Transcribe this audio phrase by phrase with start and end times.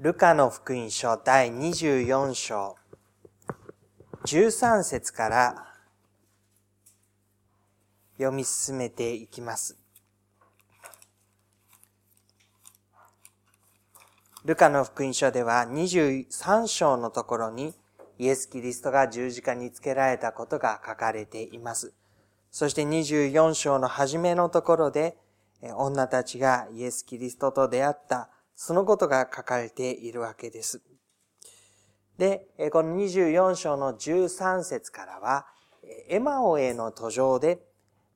[0.00, 2.74] ルカの福音書第24章
[4.26, 5.66] 13節から
[8.18, 9.78] 読み進めていきます。
[14.44, 17.72] ルカの福音書では23章のところに
[18.18, 21.92] イエス・キリストが十字架につけられたことが書かれています。
[22.50, 25.16] そして24章の初めのところで
[25.62, 30.80] 女たちがイエス・キリストと出会ったそのことが書かれているわけです。
[32.18, 35.46] で、この24章の13節からは、
[36.08, 37.60] エマオへの途上で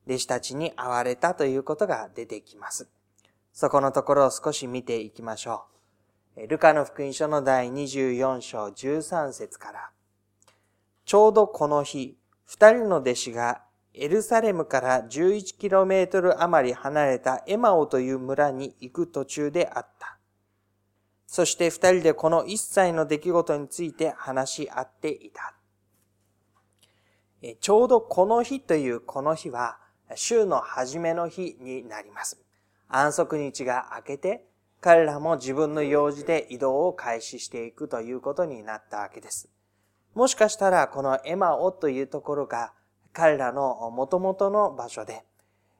[0.07, 2.89] 弟子たちに会われたということが出てきます。
[3.53, 5.65] そこのところを少し見ていきましょ
[6.35, 6.47] う。
[6.47, 9.91] ルカの福音書の第24章13節から、
[11.05, 13.63] ちょうどこの日、二人の弟子が
[13.93, 20.18] エルサレムから 11km 余り離れたエマオという村に行く途中であった。
[21.31, 25.53] そして二人でこの一切の出来事について話し合っていた。
[27.61, 29.77] ちょうどこの日というこの日は、
[30.15, 32.41] 週の初めの日になります。
[32.87, 34.43] 安息日が明けて、
[34.81, 39.49] 彼らも自分の用事で移動を開始していくということになったわけです。
[40.15, 42.73] もしかしたらこのエマオというところが
[43.13, 45.23] 彼らの元々の場所で、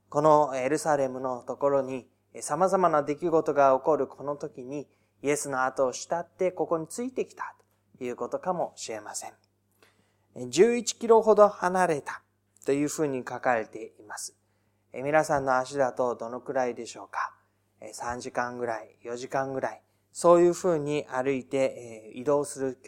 [0.09, 2.05] このエルサレムのところに
[2.39, 4.87] 様々な出来事が起こるこの時に
[5.21, 7.55] イエスの後を慕ってここについてきた
[7.97, 9.33] ということかもしれません。
[10.35, 12.21] 11キロほど離れた
[12.65, 14.35] というふうに書かれています。
[14.93, 17.33] 皆さんの足だとどのくらいでしょうか
[17.81, 19.81] ?3 時間ぐらい、4時間ぐらい、
[20.11, 22.79] そういうふうに歩いて移動する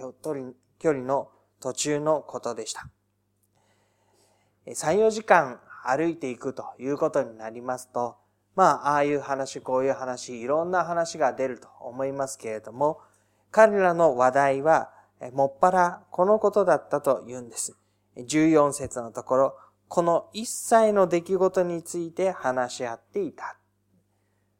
[0.79, 2.89] 距離の途中のことでした。
[4.67, 8.17] 3、4時間歩いていくということになりますと、
[8.55, 12.99] まあ、ああいう話、こういう話、いろんな話が出ると思いますけれども、
[13.49, 14.91] 彼らの話題は、
[15.33, 17.77] もっぱらこのことだったと言うんです。
[18.17, 19.57] 14節のところ、
[19.87, 23.57] この一切の出来事について話し合っていた。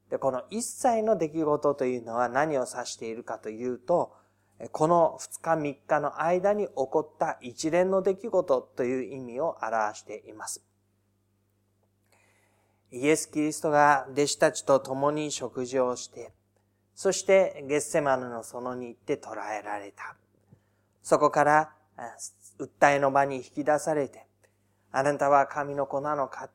[0.10, 4.14] でこの一切の出来事というのは何を指しているかというと、
[4.72, 10.64] この2日3日の間に起こった一連の出来事という意味を表しています。
[12.92, 16.34] イエス・キリストが弟子たちと共に食事をして、
[16.94, 20.16] そしてゲッセマヌの園に行って捕らえられた。
[21.02, 21.72] そこから
[22.60, 24.28] 訴えの場に引き出されて、
[24.92, 26.50] あなたは神の子なのか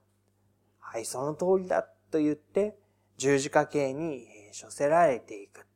[0.89, 2.77] はい、その通りだと言って
[3.19, 4.27] 十字架刑に
[4.59, 5.67] 処せられていく。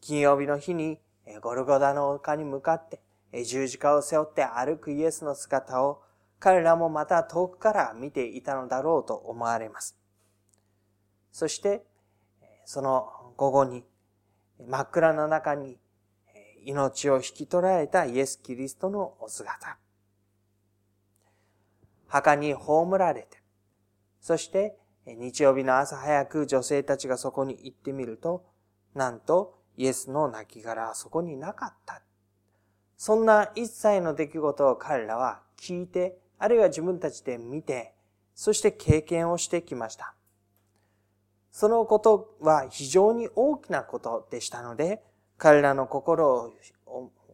[0.00, 0.98] 金曜日の日に
[1.42, 3.00] ゴルゴダの丘に向かって
[3.44, 6.02] 十字架を背負って歩くイエスの姿を
[6.44, 9.96] 彼らもまた遠くから見ていたのだろうと思われます。
[11.32, 11.86] そして、
[12.66, 13.82] その午後に
[14.68, 15.78] 真っ暗な中に
[16.66, 19.78] 命を引き取られたイエス・キリストのお姿。
[22.08, 23.42] 墓に葬られて、
[24.20, 24.76] そして
[25.06, 28.44] 日曜日の朝早く女性たちがそこに行ってみると、
[28.94, 32.02] なんとイエスの亡骸はそこになかった。
[32.98, 37.94] そんな一切の出来事を彼らは聞いてあるいは自分たちで見て、
[38.34, 40.14] そして経験をしてきました。
[41.50, 45.02] そのことは非常に大きなことでしたので、
[45.38, 46.52] 彼らの心を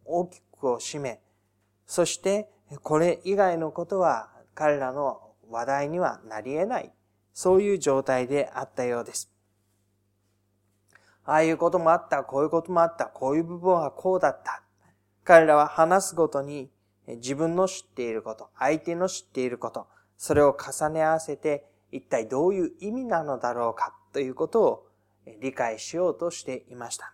[0.05, 1.19] 大きくを占め、
[1.87, 2.49] そして
[2.83, 5.19] これ以外のことは彼らの
[5.49, 6.91] 話題にはなり得ない、
[7.33, 9.31] そういう状態であったようです。
[11.25, 14.63] ああいうこともあった、こういうこともあった、こういう部分はこうだった。
[15.23, 16.69] 彼らは話すごとに
[17.07, 24.87] 自分の知っていること、相手の知っていること、それを重ね合わせて一体どういう意味なのだろうかということを
[25.41, 27.13] 理解しようとしていました。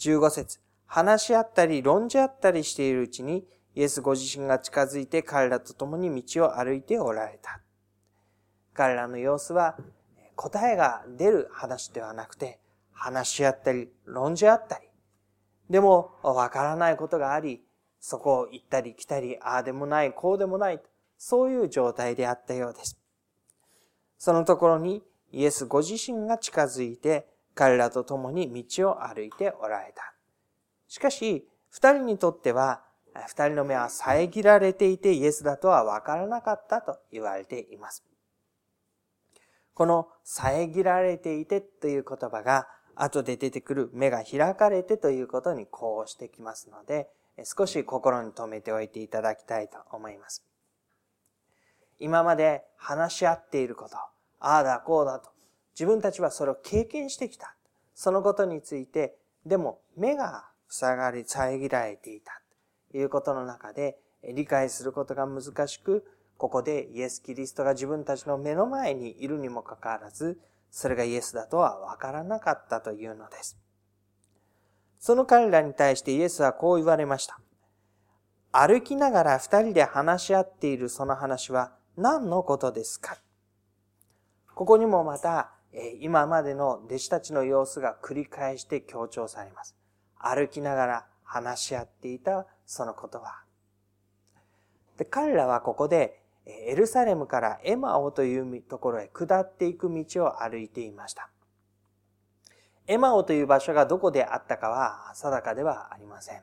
[0.00, 7.60] 15節話し合ったり論じ合ったりしているうちにイエスご自身が近づいて彼らと共に道を歩いておられた。
[8.72, 9.76] 彼らの様子は
[10.34, 12.58] 答えが出る話ではなくて
[12.92, 14.86] 話し合ったり論じ合ったり
[15.70, 17.62] でもわからないことがあり
[18.00, 20.80] そこを行ったり来たり、ああでもない、こうでもない、
[21.18, 22.98] そういう状態であったようです。
[24.18, 25.02] そのところに
[25.32, 30.14] イエスご自身が近づいて彼らと共に道を歩いておられた。
[30.88, 32.82] しかし、二人にとっては、
[33.26, 38.04] 二人の目は遮られていてイエスだとは分からなかったと言われています。
[39.74, 47.08] この遮られていてという言葉が後で出てくる目が開かれてということにこうしてきますので、
[47.44, 50.44] 少し心に留めておいていただきたいと思います。
[51.98, 54.10] 今まで話し合っていること、あ
[54.40, 55.30] あだこうだと、
[55.74, 57.54] 自分たちはそれを経験してきた。
[57.94, 62.42] そのことについて、でも目が塞がり遮られていた
[62.90, 63.98] ということの中で
[64.34, 66.04] 理解することが難しく、
[66.36, 70.38] ここでイエス・キリストが自分たちの目の前にいるにもかかわらず、
[70.70, 73.56] それがイエスだとはわからなかったというのです。
[74.98, 77.38] その彼らに対してイエスはこう言われました。
[78.52, 83.18] 歩きながら二人で話し合っているその話は何のことですか？
[84.54, 85.52] ここにもまた、
[86.00, 89.76] 今までの弟子たちの様子が繰り返して強調されます。
[90.18, 93.42] 歩きながら話し合っていたその言葉。
[94.96, 101.28] で彼らはここでエルサレムからエマオというところへ下っていく道を歩いていました。
[102.88, 106.42] エマオという場所がどこであったかは定かではありません。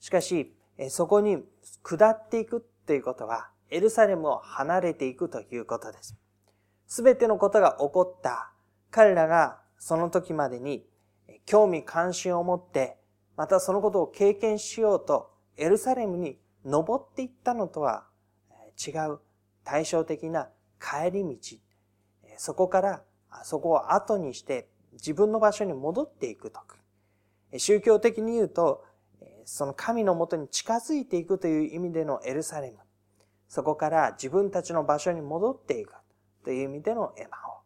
[0.00, 0.54] しかし、
[0.88, 1.44] そこに
[1.82, 6.16] 下っていくということは、エルサレムを離れていくということです。
[6.86, 8.52] すべてのことが起こった
[8.90, 10.84] 彼らがその時までに
[11.46, 12.98] 興味関心を持って、
[13.36, 18.04] またそのことを経験しようとエルサレムに登っていったのとは
[18.86, 19.20] 違う
[19.64, 20.48] 対照的な
[20.80, 21.36] 帰り道。
[22.36, 23.02] そこから
[23.44, 26.60] そこを後にして自分の場所に戻っていくと。
[27.58, 28.84] 宗教的に言うと
[29.44, 32.78] その神のもとに近づいていくという意味でのエルサレム。
[33.48, 35.94] そこから自分たちの場所に戻っていく
[36.44, 37.60] という意味でのエマオ。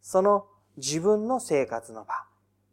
[0.00, 0.46] その
[0.76, 2.14] 自分の生活の場。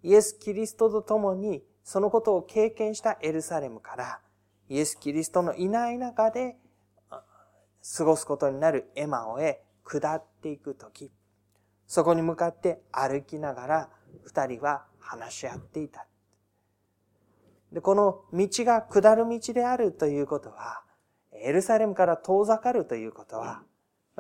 [0.04, 4.20] イエス・キリストと共にそのことを経験したエルサレムから
[4.70, 6.56] イエス・キリストのいない中で
[7.98, 11.12] 過ごすことになるエマオへ下っていくとき、
[11.90, 13.90] そこに向かって歩きながら
[14.24, 16.06] 二人は話し合っていた。
[17.74, 20.84] で、この道が下る道であるということは、
[21.34, 23.64] エルサレムから遠ざかるということは、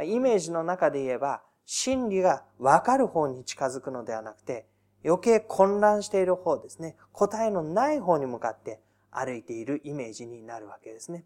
[0.04, 4.66] イメージの中で言えば、真理が分かる方に近づくのではなくて、
[5.06, 6.98] 余計混乱している方ですね。
[7.12, 8.82] 答えのない方に向かって
[9.12, 11.24] 歩いているイメージになるわけですね。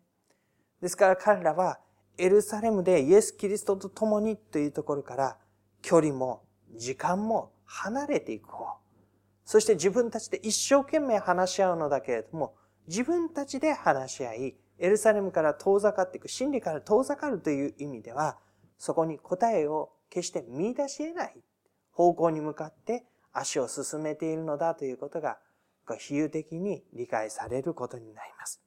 [0.81, 1.79] ですから彼らは
[2.17, 5.37] エルサレムでイエス・キリストと共にというところから
[5.83, 6.41] 距離も
[6.75, 8.77] 時間も離れていく方。
[9.45, 12.55] そして自分たちで一生懸命話し合うのだけれども、
[12.87, 18.39] 自分たちで話し合い、エルサレムから遠ざかっていく、真理から遠ざかるという意味では、
[18.77, 21.35] そこに答えを決して見出し得ない
[21.91, 25.37] 方向に向かって足を進めているのだということが、
[25.99, 28.61] 比喩的に理解されることになります。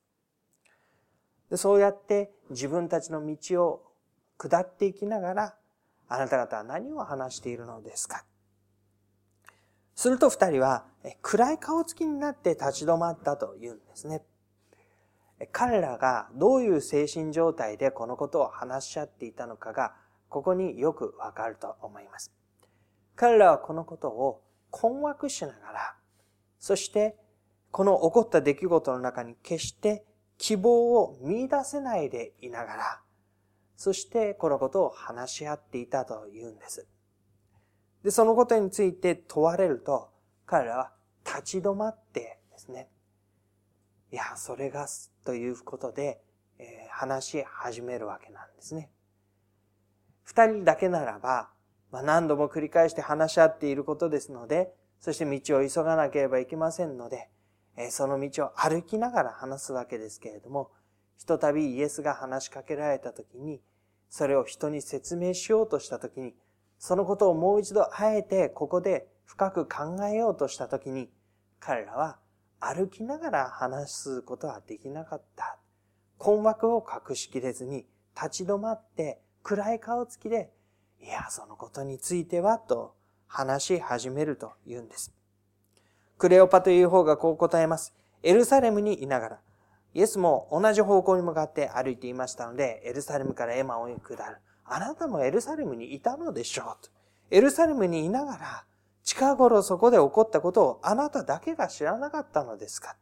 [1.49, 3.83] でそうやって自分たちの道を
[4.37, 5.55] 下っていきながら、
[6.09, 8.25] あなた方は何を話しているのですか？
[9.95, 10.85] すると二人は
[11.23, 14.23] 暗い顔つきになって立ち止まったと言うんですね。
[15.53, 19.95] 彼らがどういう精神状態でこのことを話し合っていたのかが、
[20.29, 22.33] ここによくわかると思います。
[23.15, 25.95] 彼らはこのことを困惑しながら、
[26.59, 27.17] そして
[27.71, 30.05] この起こった出来事の中に決して
[30.39, 33.01] 希望を見出せないでいながら、
[33.77, 36.87] そしてこのことを話し合っていたというんです。
[38.03, 40.11] で、そのことについて問われると、
[40.47, 40.93] 彼らは
[41.25, 42.89] 立ち止まってですね、
[44.13, 44.87] いや、それが、
[45.25, 46.23] ということで、
[46.59, 48.91] えー、話し始めるわけなんですね。
[50.23, 51.51] 二人だけならば、
[51.91, 57.29] まあ、何度も繰り返して話し合っていることですので、そして道を急がなければいけませんので、
[57.77, 60.71] えー、その道を歩きながら話すわけですけれども、
[61.19, 63.61] ひとたびイエスが話しかけられたときに、
[64.09, 66.35] それを人に説明しようとしたときに、
[66.79, 71.11] そのことをもう一度あえてここで深く考えようとしたときに、
[71.59, 72.19] 彼らは
[72.61, 75.59] 歩きながら話すことはできなかった。
[76.19, 80.51] 困惑を隠しきれずに立ち止まって暗い顔つきで、
[81.01, 82.95] いや、そのことについてはと
[83.27, 85.13] 話し始めると言うんです。
[86.19, 87.95] クレオパという方がこう答えます。
[88.23, 89.41] エルサレムにいながら、
[89.97, 94.37] イエスも同じ方向に向かって歩いていましたので、エルサレムからエマを下る。
[94.67, 96.91] あなたもエルサレムにいたのでしょうと。
[97.31, 98.65] エルサレムにいながら、
[99.05, 102.97] 近頃そこで起こったことをあなただけが知らなかったのですか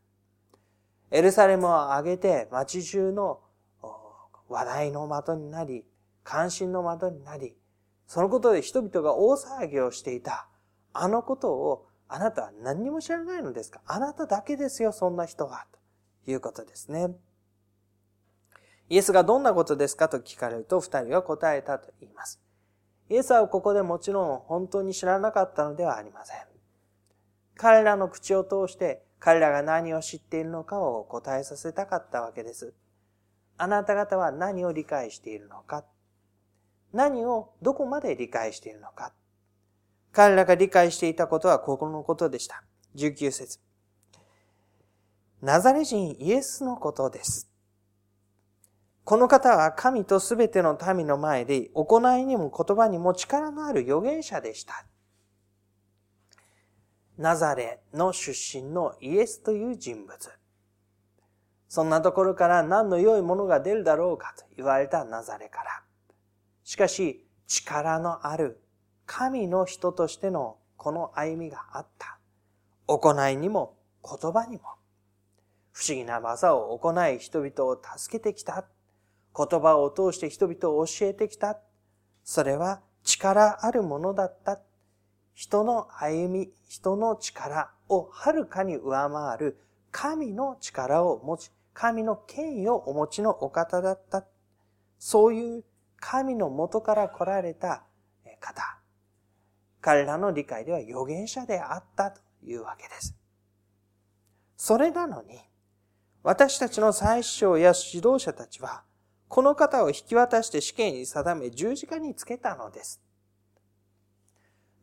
[1.11, 3.41] エルサレムを挙げて街中の
[4.49, 5.85] 話題の的になり、
[6.23, 7.57] 関心の的になり、
[8.07, 10.47] そのことで人々が大騒ぎをしていた。
[10.93, 15.67] あのことをあなたは何にも知らないのですかあなただけですよ、そんな人は。
[16.27, 17.15] いうことですね。
[18.89, 22.41] イエスがどんなことですかと聞かれると二人は答えたと言います。
[23.09, 26.39] イエスはここでもちろん本当に知らなかったのではありません。
[27.57, 32.75] 彼らの口を通して彼らが何を知っているのかを答えさせたかったわけです。
[33.57, 35.85] あなた方は何を理解しているのか
[36.93, 39.13] 何をどこまで理解しているのか
[40.13, 42.63] 彼らが理解していたことはここのことでした。
[42.97, 43.61] 19節
[45.45, 47.51] ナザレ人イエスのことです。
[49.05, 54.87] この方は神とすべての民の前で行いにも言葉にも力のある預言者でした。
[57.19, 60.17] ナザレの出身のイエスという人物。
[61.69, 65.83] そんなところから何の良いものが出るだろうかと言われたナザレから。
[66.63, 68.63] しかし、力のある
[69.05, 72.19] 神の人としてのこの歩みがあった。
[72.87, 74.63] 行いにも言葉にも。
[75.75, 78.65] 不思議な技を行い人々を助けてきた。
[79.37, 81.59] 言葉を通して人々を教えてきた。
[82.23, 84.61] それは力あるものだった。
[85.35, 89.59] 人の歩み、人の力をはるかに上回る
[89.91, 94.25] 神の力を持ち、神の権威をお持ちのお方だった。
[95.01, 95.65] そういう
[95.99, 97.83] 神の元から来られた
[98.39, 98.79] 方。
[99.81, 103.17] 彼らの理解では預言者であったというわけです。
[104.57, 105.41] それなのに、
[106.25, 108.83] 私たちの最首相や指導者たちは、
[109.29, 113.03] この方を引き渡して死刑に定め十字架につけたのです。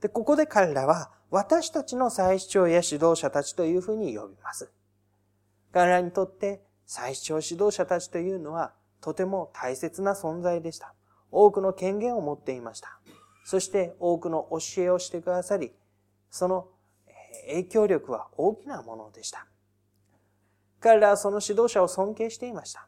[0.02, 4.72] で、ここで彼らは私たちの最主張や指導者たちというふうに呼びます。
[5.74, 10.94] 彼らにとって最主張指導者たちというのはとても大切な存在でした。
[11.32, 13.00] 多くの権限を持っていました。
[13.46, 15.74] そして多くの教えをしてくださり、
[16.30, 16.68] その
[17.48, 19.48] 影響力は大きなものでした。
[20.82, 22.88] 彼らはその指導者を尊敬していました。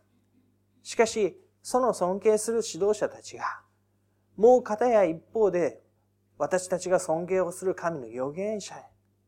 [0.81, 3.61] しかし、その尊敬する指導者たちが、
[4.35, 5.79] もう片や一方で、
[6.39, 8.75] 私たちが尊敬をする神の預言者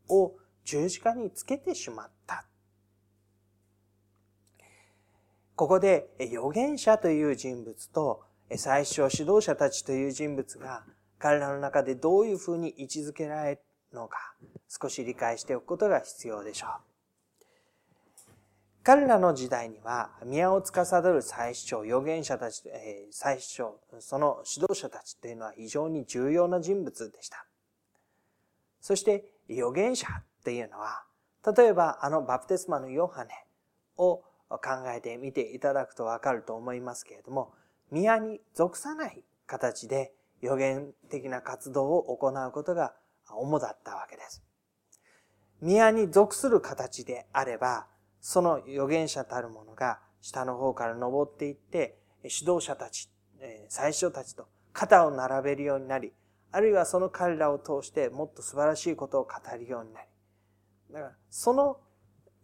[0.09, 0.33] を
[0.65, 2.45] 十字架につけてしまった。
[5.55, 8.23] ここで預言者という人物と
[8.57, 10.83] 最初指導者たちという人物が
[11.17, 13.61] 彼らの中でどういうふうに位置づけられる
[13.93, 14.35] のか
[14.67, 16.94] 少し理解しておくことが必要でしょう。
[18.85, 27.47] 彼らの時代には宮を司る最主張、預言者たち、えー、最主張、その指導者たちというのは非常に重要な人物でした。
[28.79, 31.01] そして預言者っていうのは、
[31.57, 33.31] 例えばあのバプテスマのヨハネ
[33.97, 34.17] を
[34.49, 34.59] 考
[34.95, 37.53] えてみていただくとわかると思いますけれども、
[37.89, 42.93] 宮に属さない形で予言的な活動を行うことが
[43.31, 44.43] 主だったわけです。
[45.59, 47.87] 宮に属する形であれば、
[48.27, 53.07] その預言者たる者が下の方から登っていって、指導者たち、
[53.69, 56.11] 最初たちと肩を並べるようになり、
[56.51, 60.07] あるいはその彼らを通してもっと素晴らしいことを語るようになり、
[60.91, 61.77] だからその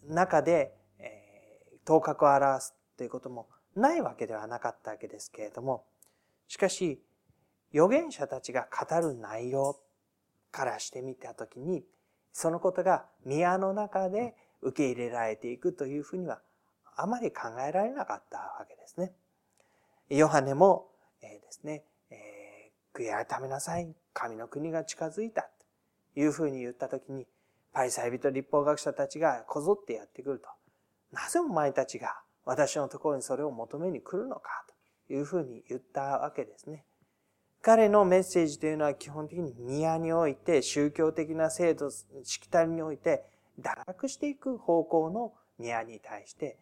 [0.08, 5.84] 中で、え、頭角を表すということもないわけではなかったわけですけれども、
[6.48, 7.02] しかし、
[7.74, 9.80] 預言者たちが語る内容
[10.52, 11.84] からしてみたときに、
[12.34, 16.42] そのことが宮の中で受け入れられていくというふうには
[16.96, 19.14] あまり考えられなかったわけですね。
[20.10, 20.90] ヨハネも、
[21.22, 23.94] え、ですね、えー、悔い改めなさい。
[24.14, 25.50] 神の国が近づいた。
[26.14, 27.26] というふうに言ったときに、
[27.72, 30.50] パリサイ人立法学者たちがこぞってやってくると。
[31.14, 34.66] なぜお前たちが私のところにそれを求めに来るのか
[35.08, 36.84] というふうに言ったわけですね。
[37.62, 43.24] 彼のメッセージというのは基本的に宮において宗教的な制度、しきたりにおいて
[43.62, 46.58] 堕落していく方向の宮に対して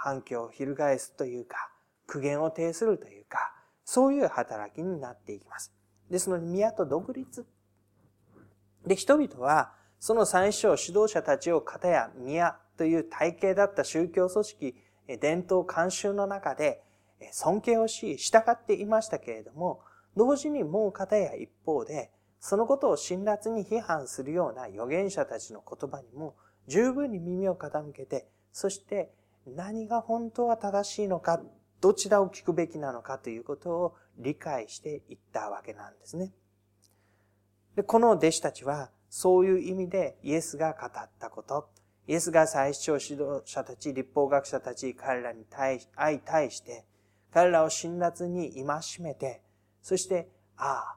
[0.00, 1.70] 反響を翻すというか
[2.06, 3.52] 苦言を呈するというか
[3.84, 5.72] そういう働きになっていきます。
[6.10, 7.46] ですので宮と独立。
[8.84, 14.74] で、人々はその最初指導者たちを方や宮という体系だった宗教組織、
[15.20, 16.82] 伝統慣習の中で
[17.32, 19.80] 尊敬をし、従っていましたけれども、
[20.16, 26.34] 同時にもう方や一方で、そのことを辛辣に批判するような預言者たちの言葉にも
[26.68, 29.12] 十分に耳を傾けて、そして
[29.46, 31.40] 何が本当は正しいのか、
[31.80, 36.32] どちらを聞くべきなのかということを理解していったわけなんですね。
[37.74, 41.68] でこの弟子たちはそういう意味でイエスが語ったこと、
[42.08, 46.84] イエスが最初指導者たち、立法学者たち、彼らに対し相対して、
[47.32, 49.42] 彼らを辛辣に戒めて、
[49.82, 50.96] そして、あ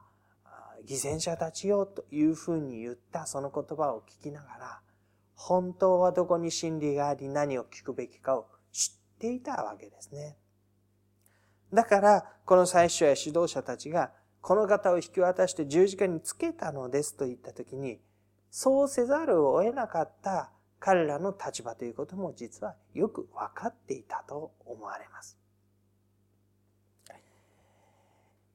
[0.84, 4.80] 偽善者たちよというふうに言ったその言葉を聞きながら、
[5.34, 10.36] 本当はどこに真理があり何を聞くべきかを知っていたわけですね。
[11.72, 18.00] だから、この最初や指導者たちが、この方を引き渡して十字架につけたのですと言ったときに、
[18.50, 25.39] そうせざるを得なかった彼らの立場ということも実はよく分かっていたと思われます。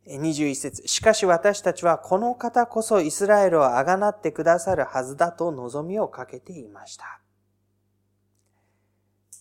[0.08, 7.22] 21節しかし私たちはこの方こそイスラエルをあがなってくださるはずだと望みをかけていました。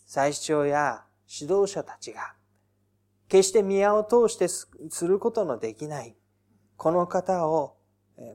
[0.06, 2.35] 最主張や指導者たちが
[3.28, 4.68] 決して宮を通してす
[5.06, 6.14] ることのできない
[6.76, 7.76] この方を、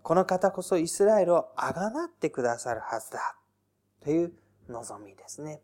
[0.03, 3.35] この方こそイスラエルをあがなってくださるはずだ
[4.03, 4.33] という
[4.67, 5.61] 望みですね。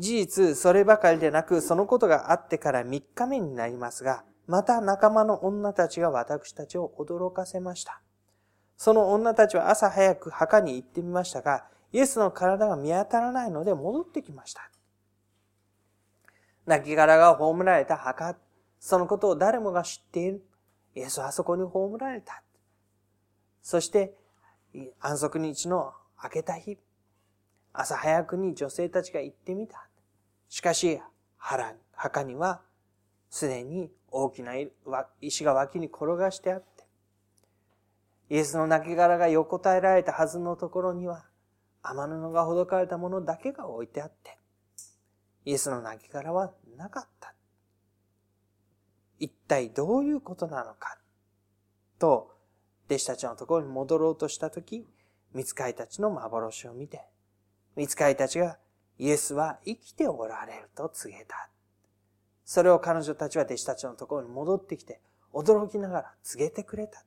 [0.00, 8.00] 事実、そればかりでなく、そのことがあってから3日目になりますが、また仲間の女たちが私たちを驚かせました。
[8.78, 14.70] その女たちは朝早く墓に行ってみましたが、イエスの体が見当たらないので戻ってきました。
[16.64, 18.36] 亡骸が葬られた墓、
[18.78, 20.42] そのことを誰もが知っている。
[20.94, 22.42] イエスはそこに葬られた。
[23.60, 24.14] そして、
[24.98, 25.92] 安息日の
[26.24, 26.78] 明けた日、
[27.74, 29.89] 朝早くに女性たちが行ってみた。
[30.50, 31.00] しかし、
[31.38, 32.60] 腹墓には
[33.30, 34.54] すでに大きな
[35.20, 36.84] 石が脇に転がしてあって、
[38.28, 41.24] イエスの亡骸が横たえられたはずのところには、
[41.82, 44.38] 天布がほどかれたものだけが置いてあって、
[45.44, 47.32] イエスの亡骸はなかった。
[49.20, 50.98] 一体どういうことなのか、
[52.00, 52.34] と、
[52.86, 54.84] 弟子たちのところに戻ろうとしたとき、
[55.32, 57.04] 見つかいたちの幻を見て、
[57.76, 58.58] 見つかいたちが
[59.00, 61.48] イエスは生きておられると告げた。
[62.44, 65.00] それを彼女たちは弟子たちのところに戻ってきて、
[65.32, 67.02] 驚きながら告げてくれた。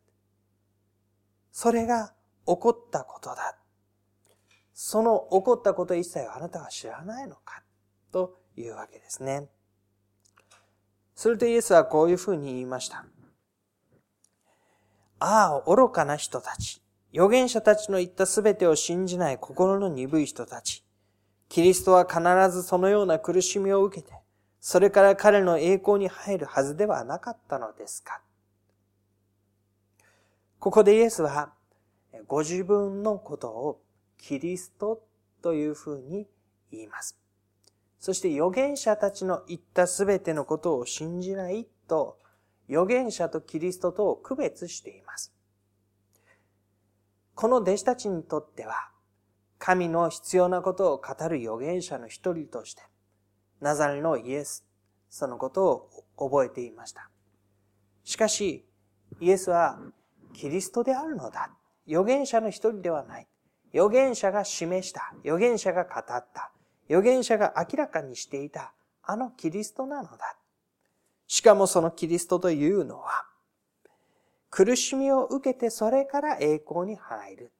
[1.51, 2.15] それが
[2.47, 3.59] 起こったことだ。
[4.73, 7.61] その起こったこと一切あなたは知らないのか
[8.11, 9.47] というわけですね。
[11.13, 13.05] するとイエスはこういうふうに言いました。
[15.19, 16.81] ああ、愚かな人たち。
[17.13, 20.82] 預言者たちの言ったすべてを信じない心の鈍い人たち。
[21.53, 22.19] キリストは必
[22.51, 24.11] ずそのような苦しみを受けて、
[24.59, 28.21] それから彼の栄光に入るはずではなかったのですか？
[30.57, 31.53] ここでイエスは、
[32.25, 33.79] ご自分のことを
[34.17, 35.03] キリスト
[35.43, 36.25] というふうに
[36.71, 37.19] 言います。
[37.99, 42.17] そして預言者たちの言ったすべてのことを信じないと、
[42.67, 45.31] 預言者とキリストとを区別しています。
[47.35, 48.89] この弟子たちにとっては、
[49.65, 52.83] 神の必要なことを語る預言者の一人として、
[53.61, 54.65] ナザレのイエス、
[55.09, 55.65] そのこと
[56.17, 57.09] を覚えていました。
[58.03, 58.65] しかし、
[59.21, 59.79] イエスは
[60.33, 61.49] キリストであるのだ。
[61.87, 63.27] 預言者の一人ではない。
[63.73, 65.13] 預言者が示した。
[65.23, 66.51] 預言者が語った。
[66.89, 68.73] 預言者が明らかにしていた。
[69.01, 70.35] あのキリストなのだ。
[71.25, 73.27] しかもそのキリストというのは、
[74.49, 77.51] 苦しみを受けてそれから栄光に入る。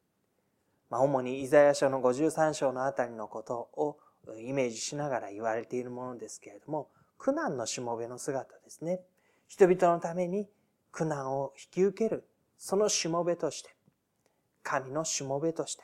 [0.93, 3.97] まあ、主にイザヤ書の53章のあたりのことを
[4.37, 9.01] イメージしながら言われているものですけれども、苦難のしもべの姿ですね。
[9.47, 10.47] 人々のために
[10.91, 12.29] 苦難を引き受ける、
[12.59, 13.75] そのしもべとして、
[14.61, 15.83] 神のしもべとして、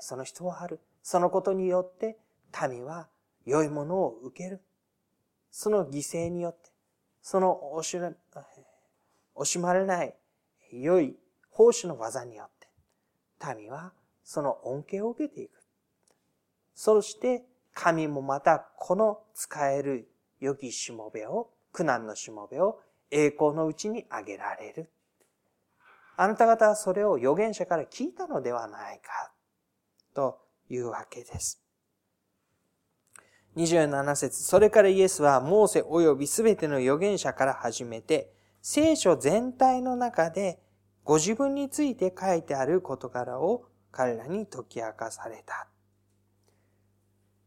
[0.00, 0.80] その人はある。
[1.02, 2.16] そのことによって
[2.70, 3.08] 民は
[3.44, 4.62] 良いものを受ける。
[5.50, 6.70] その犠牲によって、
[7.20, 10.14] その惜しまれない
[10.72, 11.14] 良い
[11.50, 13.92] 奉仕の技によって、民は
[14.24, 15.62] その恩恵を受けていく。
[16.74, 20.08] そして神もまたこの使える
[20.40, 24.90] 良きしもべを、苦難のしもべを栄光のうちにあげられる。
[26.16, 29.32] あなた方はそれを預言者から聞いたのではないか、
[30.14, 31.60] というわけです。
[33.56, 38.32] 27節それからイエスはモーセ及びすべての預言者から始めて、
[38.62, 40.60] 聖書全体の中で
[41.04, 45.68] ご自分について書いてある事柄を彼らに解き明かされた。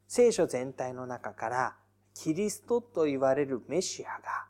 [0.08, 1.76] 聖書全体の中から
[2.14, 4.48] キリストと言われるメシアが、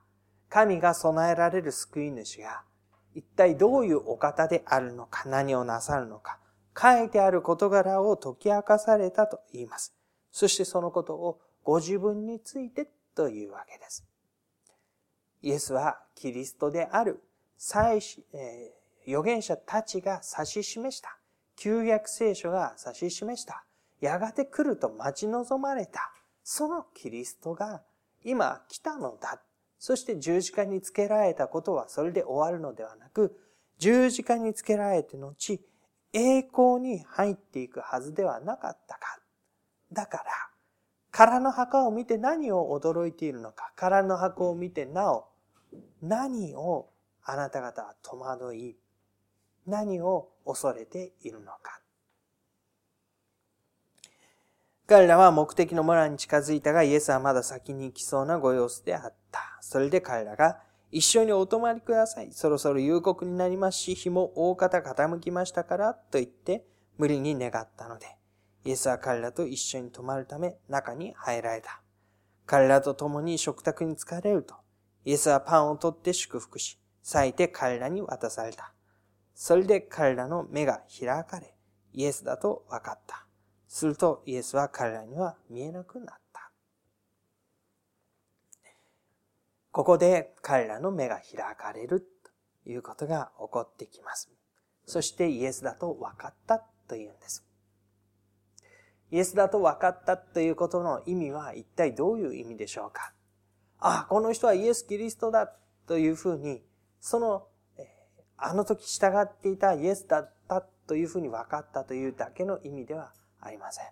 [0.48, 2.62] 神が備えられる救い主が、
[3.16, 6.38] 一体どういうお方であるのか、何をなさるのか、
[6.80, 9.96] 書いてある事柄を解き明かされたと言います。
[10.32, 14.06] そしてそのことをご自分についてというわけです。
[15.42, 17.24] イエスはキリストである
[17.58, 21.17] 祭司、えー、預言者たちが指し示した
[21.58, 23.66] 旧約聖書が指し示した、
[24.00, 26.12] やがて来ると待ち望まれた、
[26.44, 27.82] そのキリストが
[28.24, 29.42] 今来たのだ。
[29.80, 33.38] そして十字架につけられたことはそれで終わるのではなく、
[33.80, 35.60] 十字架につけられて後、
[36.14, 39.20] 栄光に入っていくはずではなかったか。
[39.92, 40.24] だから、
[41.12, 45.28] 空の墓を見て何を驚いているのか、空の墓を見てなお、
[46.02, 46.90] 何を
[47.24, 48.78] あなた方は戸惑い、
[49.68, 51.82] 何を恐れているのか。
[54.88, 59.42] 彼らは目的の村に近づいたが、イエスはまだ先に行きそうなご様子であった。。
[59.60, 62.32] それで彼らが、一緒にお泊まりください。
[62.32, 66.66] そろそろ夕刻になりますし、日も大方傾きましたから、と言って
[66.98, 68.06] 無理に願ったので、
[68.64, 71.82] イエスは彼らと一緒に泊まるため中に入られた。
[72.46, 74.56] 彼らと共に食卓に疲れると、
[75.04, 78.74] イエスはパンを取って祝福し、裂いて彼らに渡された。
[79.40, 81.54] それで彼らの目が開かれ、
[81.94, 83.28] イエスだと分かった。
[83.68, 86.52] するとイエスは彼らには見えなくなった。
[89.70, 92.02] ここで彼らの目が開かれる
[92.66, 94.32] ということが起こってきます。
[94.88, 97.46] そしてイエスだと分かったというんです。
[99.12, 103.14] イエスだと分かったということの意味は一体どういう意味でしょうか？
[103.78, 105.54] あ、この人はイエス・キリストだ
[105.86, 106.64] というふうに、
[107.00, 107.48] その、
[108.38, 113.86] あの時従っていたイエスだったというふうに分かったというだけの意味ではありません。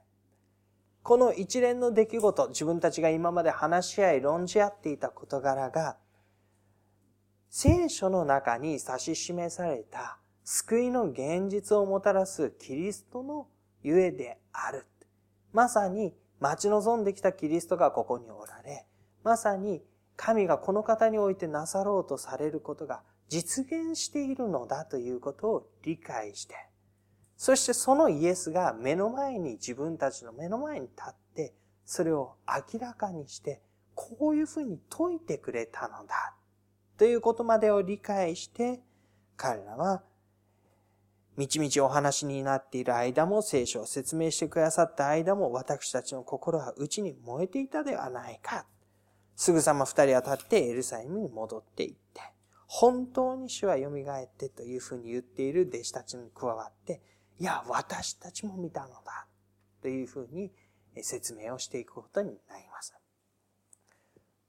[1.03, 5.97] この一連の出来事、自分たちが今まで話し合い、論じ合っていた事柄が、
[7.49, 13.47] 聖書の中に指し示された救いの現実をもたらすキリストの
[13.83, 14.85] ゆえである。
[15.53, 18.85] まさに待ち望んできたキリストがここにおられ、
[19.23, 19.81] まさに
[20.15, 26.55] 神がこの方においてなさろうとされることが実現しているのだということを理解して、
[27.37, 31.53] そしてそのイエスが目の前に、自分たちの目の前に立って、
[31.85, 33.61] それを明らかにして、
[33.93, 36.35] こういうふうに説いてくれたのだ。
[36.97, 38.81] ということまでを理解して、
[39.35, 40.03] 彼らは、
[41.35, 48.65] みちみちお話になっている間も、聖書を説明してくださった間も、私たちの心は内に燃えていたではないか。
[49.35, 52.21] すぐさま二人は立ってエルサレムに戻っていって、
[52.77, 57.01] 本当に主は蘇ってというふうに言っている弟子たちに加わって、
[57.39, 59.27] いや、私たちも見たのだ。
[59.81, 60.51] というふうに
[61.01, 62.93] 説明をしていくことになります。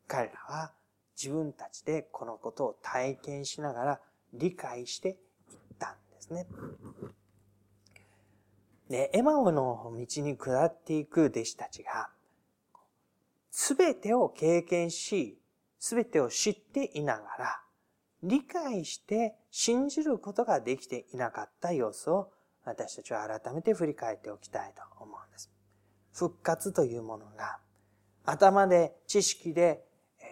[0.08, 0.72] 彼らは
[1.16, 4.00] 自分たちでこのことを体験しながら
[4.34, 5.16] 理解していっ
[5.78, 6.48] たんですね。
[8.90, 12.10] で、エマオの道に下っていく弟子たちが、
[13.52, 15.38] すべてを経験し、
[15.78, 17.62] すべてを知っていながら、
[18.22, 22.30] 理解して信じることができていなかった様子を
[22.64, 25.50] 私たちは改めて振り返っておきたいと思うんです。
[26.12, 27.58] 復活というものが
[28.24, 29.84] 頭で知識で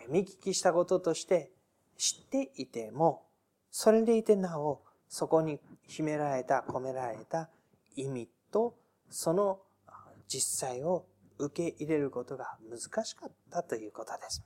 [0.09, 1.51] 見聞きしたこととして
[1.97, 3.23] 知っていても、
[3.71, 7.49] それでいてなお、そこに秘められた、込められた
[7.97, 8.75] 意味と、
[9.09, 9.61] その
[10.27, 11.07] 実際を
[11.39, 14.43] 受け入れることが難しかったということです。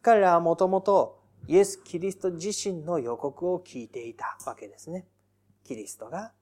[0.00, 5.06] 彼らはもともとイエス・キリスト自身の予告を聞いていたわけですね。
[5.64, 6.32] キリストが、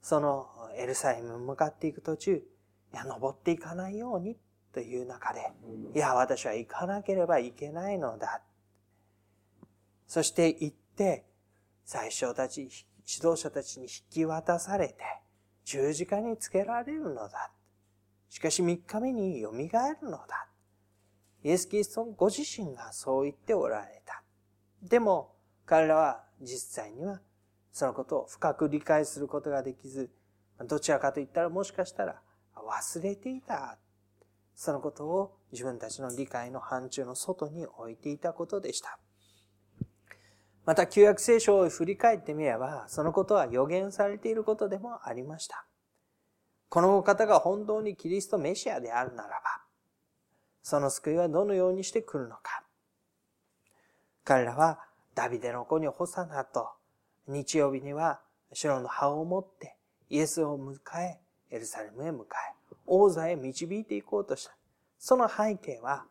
[0.00, 2.42] そのエルサレムに向かっていく途中、
[2.92, 4.36] いや、登っていかないように
[4.72, 5.52] という中で、
[5.94, 8.42] いや、私は行かなければいけないのだ。
[10.06, 11.24] そして行って、
[11.84, 12.70] 最初たち、指
[13.28, 14.96] 導者たちに引き渡されて、
[15.64, 17.50] 十字架につけられるのだ。
[18.28, 19.60] しかし三日目に蘇る
[20.10, 20.48] のだ。
[21.44, 24.23] イエス・キリストご自身がそう言っておられた。
[24.84, 25.34] でも、
[25.66, 27.20] 彼らは実際には
[27.72, 30.10] そのことを深く理解することができず、
[30.60, 32.20] どちらかと言ったらもしかしたら
[32.54, 33.78] 忘れていた。
[34.54, 39.00] そのことを自分たちの理解の範疇の外に置いていたことでした。
[40.64, 45.66] また、旧約聖書を振り返ってみれば、そのことは予言されていることでもありました。
[46.68, 49.64] この方が本当にキリストメシアであるならば、
[50.62, 52.63] その救いはどのようにして来るのか。
[54.24, 54.80] 彼らは
[55.14, 56.70] ダビデの子にホサナと
[57.28, 58.20] 日曜日には
[58.52, 59.76] 白の葉を持って
[60.10, 61.18] イエスを迎え、
[61.50, 62.36] エルサレムへ向か
[62.70, 64.54] え、王座へ導いていこうとした。
[64.98, 66.04] その背景は、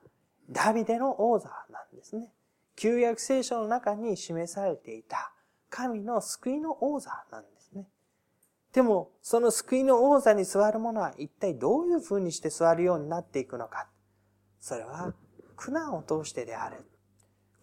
[0.49, 2.29] ダビデの王座なんですね。
[2.75, 5.31] 旧約聖書の中に示されていた
[5.69, 7.87] 神の救いの王座なんですね。
[8.73, 13.87] でも、その救いの王座に座る者は一体どういう風にして座るようになっていくのか。
[14.59, 15.13] それは
[15.55, 16.83] 苦難を通してである。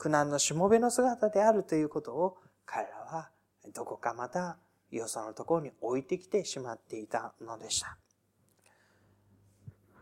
[0.00, 3.28] 苦難のしもべの姿であるということを彼らは
[3.74, 4.56] どこかまた
[4.90, 7.98] よそのところに置いてきてしまっていたのでした。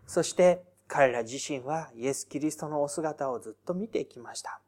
[0.06, 4.60] そして彼ら自身はイエス・キリストのお姿をずっと見てきました。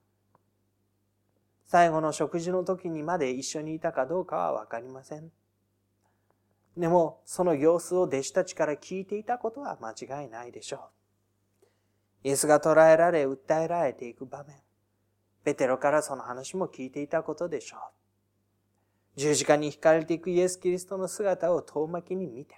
[1.64, 5.30] 最後の食事の時にまで一緒にいたかどうかはわかりません。
[6.76, 10.90] でも、その様子を弟子たちから聞いていたことは間違いないでしょ
[11.62, 11.66] う。
[12.24, 14.56] イエスが捕らえられ、訴えられていく場面。
[15.44, 17.80] ペテロからその話も聞いていたことでしょう。
[19.16, 22.54] 十字架に惹かれていくイエス・キリストの姿を遠巻きに見て、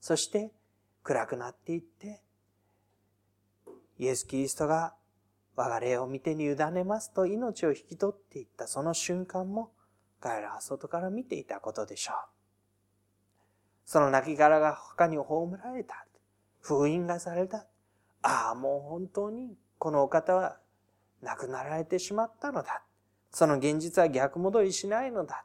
[0.00, 0.52] そして
[1.02, 2.22] 暗くなっていって、
[3.98, 4.94] イエス・キリストが
[5.56, 9.70] 我が霊を見てに委ねますと命を引き取っていったその瞬間も
[10.20, 12.16] 彼らは外から見ていたことでしょう。
[13.84, 16.06] その亡骸が他に葬られた。
[16.60, 17.66] 封印がされた。
[18.22, 20.58] ああ、もう本当にこのお方は
[21.24, 22.82] 亡くなられてしまったのだ。
[23.30, 25.44] その現実は逆戻りしないのだ。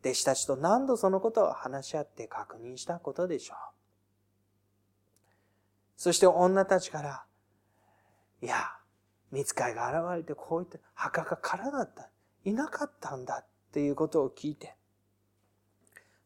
[0.00, 3.56] 弟子たちと何度そのことを話し合って確認したことでしょう。
[5.96, 7.24] そして女たちから、
[8.42, 8.56] いや、
[9.32, 12.10] 見つかいが現れてこう言って墓が空だった。
[12.44, 14.76] いなかったんだっていうことを聞いて、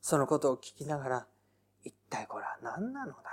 [0.00, 1.26] そのことを聞きながら、
[1.85, 3.32] 一体これは何なのだ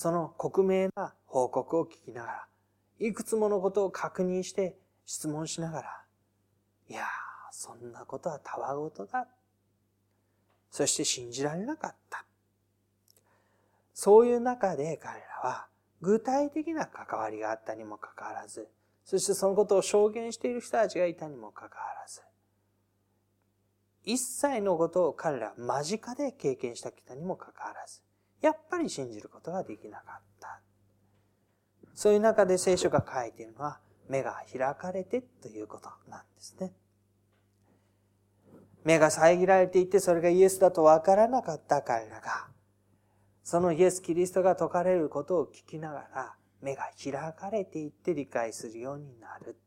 [0.00, 2.46] その克明な報告を聞きながら、
[3.00, 6.02] いくつものことを確認して質問しながら、
[6.88, 7.04] いやー
[7.50, 9.26] そんなことはたわごとだ。
[10.70, 12.24] そして信じられなかった。
[13.94, 15.66] そういう中で彼らは
[16.00, 18.68] 具体的な関わりがあったにもかかわらず、
[19.04, 22.20] そしてそのことを証言している人たちがいたにもかかわらず、
[24.04, 28.02] 一切のことを彼ら間近で経験した人にもかかわらず、
[28.40, 30.29] やっぱり信じることができなかった。
[32.00, 36.72] そういう中で聖書が書いているのは、目が開かれてということなんですね。
[38.84, 42.48] 目が遮られていてそれがイエスだとわからなかった彼らが、
[43.44, 49.58] そのイエス・キリストが説かれることを聞きながら、目が開かれていって理解するようになる。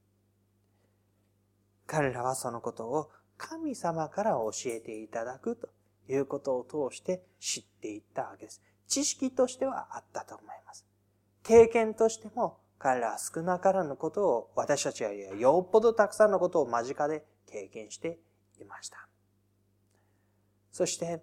[1.85, 5.69] 彼らはそのことを神様から教えていただくと
[6.11, 8.63] いうことを通して知っていったわけです。
[8.87, 10.92] 知識としてはあったと思います。
[11.43, 18.19] 経験としても彼らは少なからぬことを私たちはよっぽどたくさんのことを間近で経験して
[18.59, 19.07] いました。
[20.71, 21.21] そして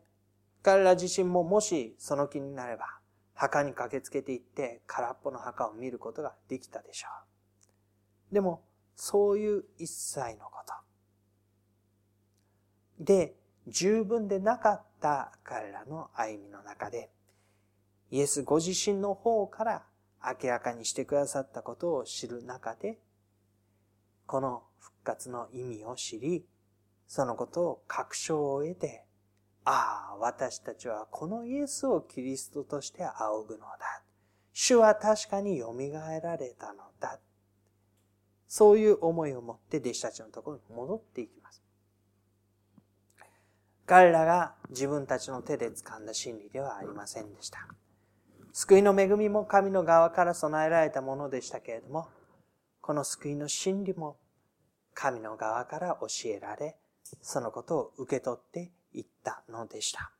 [0.62, 2.84] 彼ら自身ももしその気になれば
[3.34, 7.08] 墓に駆けつけていって空っぽの墓を見ることができたでしょ
[8.30, 8.34] う。
[8.34, 8.62] でも
[8.94, 10.74] そういう一切のこと
[13.00, 13.34] で
[13.66, 17.10] 十分でなかった彼らの歩みの中で
[18.10, 19.82] イエスご自身の方から
[20.24, 22.98] 明らかにしてくださったことを知る中で
[24.26, 26.44] この復活の意味を知り
[27.10, 29.04] そのことを確証を得て、
[29.64, 34.04] ああ、私たちはこのイエスをキリストとして仰ぐのだ。
[34.52, 35.74] 主は確かに蘇
[36.22, 37.18] られたのだ。
[38.46, 41.60] そういう思いを持って弟子たちのところに戻っていきます。
[43.86, 47.66] 彼らが自分たちの手で掴んだ真理ではありませんでした。
[48.52, 52.08] 救いの恵みも神の側から備えられたものでしたけれども、
[52.80, 54.16] この救いの真理も
[54.94, 56.76] 神の側から教えられ、
[57.22, 60.10] そのことを受け取っていったのでした。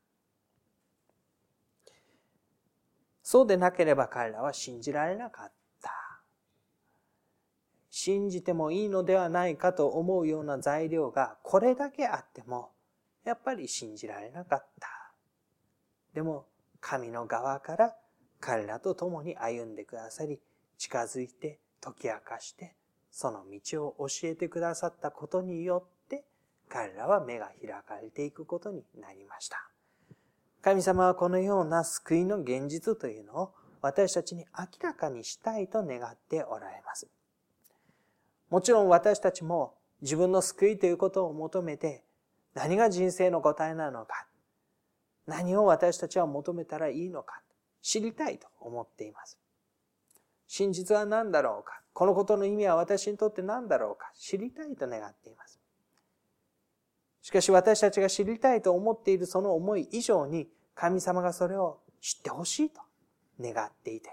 [3.23, 5.91] そうでなければ彼らは信じられなかった。
[7.89, 12.71] 信じてもいいのではないかと思うような材料がこれだけあっても、
[13.23, 14.89] やっぱり信じられなかった。
[16.13, 16.45] でも、
[16.79, 17.95] 神の側から
[18.41, 20.39] 彼らと共に歩んでくださり、
[20.77, 22.75] 近づいて解き明かして、
[23.11, 26.25] その道を教えてくださったことによって、
[26.67, 29.69] 彼らは目が開かれていくことになりました。
[30.61, 37.07] 神様はこのような救いの現実というのを私たちに明らかにしたいと願っておられます。
[38.49, 42.03] もちろん私たちも自分の救いということを求めて
[42.53, 44.27] 何が人生の答えなのか、
[45.27, 47.41] 何を私たちは求めたらいいのか、
[47.81, 49.37] 知りたいと思っています。
[50.47, 55.59] 真実は何だろうか、このことの意味は私にとって何だろうか、知りたいと願っています。
[57.21, 62.81] しかし私たちが知りたいと思っているその思い以上に神様がそれを知ってほしいと
[63.39, 64.09] 願っていて、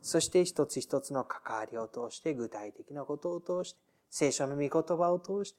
[0.00, 3.80] そして一つ一つの関わりを通して具体的なことを通して、
[4.10, 5.58] 聖書の御言葉を通して、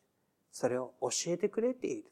[0.52, 2.12] それを教えてくれている。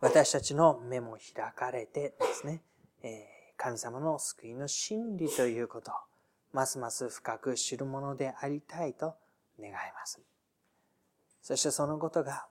[0.00, 2.62] 私たちの目も開かれてですね、
[3.56, 5.94] 神様の救いの真理ということを、
[6.52, 9.14] ますます深く知るものでありたいと
[9.60, 10.20] 願います。
[11.42, 12.46] そしてそのことが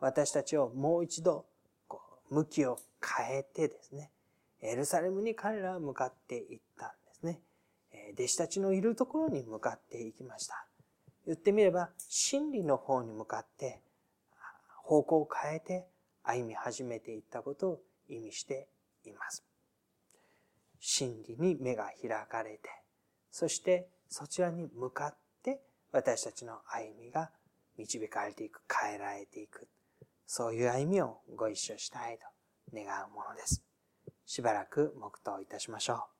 [0.00, 1.46] 私たちをもう一度
[1.88, 4.10] こう向きを変えてですね、
[4.60, 7.40] エルサレムに彼らは向かっていったんですね。
[8.14, 10.66] 弟子たちのいるところに向かっていきました。
[11.26, 13.80] 言ってみれば、真理の方に向かって
[14.82, 15.86] 方向を変えて
[16.22, 18.68] 歩み始めていったことを意味して
[19.04, 19.47] います。
[20.80, 22.68] 真理に目が開かれて、
[23.30, 25.60] そしてそちらに向かって
[25.92, 27.30] 私たちの歩みが
[27.76, 29.68] 導かれていく、変えられていく。
[30.26, 32.26] そういう歩みをご一緒したいと
[32.74, 33.62] 願うものです。
[34.26, 36.17] しばらく黙祷いたしましょう。